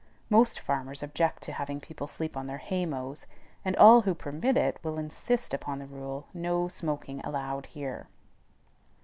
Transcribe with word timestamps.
Most 0.31 0.59
farmers 0.59 1.03
object 1.03 1.43
to 1.43 1.51
having 1.51 1.79
people 1.79 2.07
sleep 2.07 2.35
on 2.35 2.47
their 2.47 2.57
hay 2.57 2.87
mows; 2.87 3.27
and 3.63 3.75
all 3.75 4.01
who 4.01 4.15
permit 4.15 4.57
it 4.57 4.79
will 4.83 4.97
insist 4.97 5.53
upon 5.53 5.77
the 5.77 5.85
rule, 5.85 6.25
"No 6.33 6.67
smoking 6.67 7.19
allowed 7.19 7.67
here." 7.67 8.07